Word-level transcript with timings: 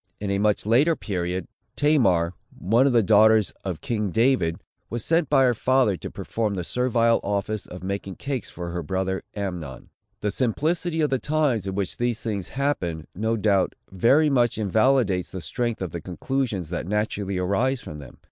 In 0.19 0.31
a 0.31 0.39
much 0.39 0.65
later 0.65 0.95
period, 0.95 1.47
Tamar, 1.75 2.33
one 2.57 2.87
of 2.87 2.91
the 2.91 3.03
daughters 3.03 3.51
of 3.63 3.81
king 3.81 4.09
David, 4.09 4.57
was 4.89 5.05
sent 5.05 5.29
by 5.29 5.43
her 5.43 5.53
father 5.53 5.95
to 5.97 6.09
perform 6.09 6.55
the 6.55 6.63
servile 6.63 7.19
office 7.23 7.67
of 7.67 7.83
making 7.83 8.15
cakes 8.15 8.49
for 8.49 8.71
her 8.71 8.81
brother 8.81 9.21
Amnon. 9.35 9.91
The 10.21 10.31
simplicity 10.31 11.01
of 11.01 11.11
the 11.11 11.19
times 11.19 11.67
in 11.67 11.75
which 11.75 11.97
these 11.97 12.19
things 12.19 12.47
happened, 12.47 13.05
no 13.13 13.37
doubt, 13.37 13.75
very 13.91 14.31
much 14.31 14.57
invalidates 14.57 15.29
the 15.29 15.39
strength 15.39 15.83
of 15.83 15.91
the 15.91 16.01
conclusions 16.01 16.71
that 16.71 16.87
naturally 16.87 17.37
arise 17.37 17.79
from 17.81 17.99
them. 17.99 18.17